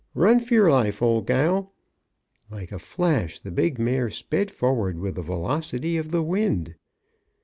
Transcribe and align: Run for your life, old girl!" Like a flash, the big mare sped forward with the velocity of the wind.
Run 0.15 0.39
for 0.39 0.55
your 0.55 0.71
life, 0.71 1.03
old 1.03 1.27
girl!" 1.27 1.73
Like 2.49 2.71
a 2.71 2.79
flash, 2.79 3.37
the 3.37 3.51
big 3.51 3.77
mare 3.77 4.09
sped 4.09 4.49
forward 4.49 4.97
with 4.97 5.13
the 5.13 5.21
velocity 5.21 5.95
of 5.95 6.09
the 6.09 6.23
wind. 6.23 6.73